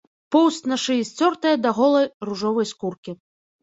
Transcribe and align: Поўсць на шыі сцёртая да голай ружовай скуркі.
Поўсць 0.35 0.65
на 0.71 0.77
шыі 0.85 1.05
сцёртая 1.11 1.53
да 1.69 1.77
голай 1.83 2.11
ружовай 2.31 2.73
скуркі. 2.75 3.21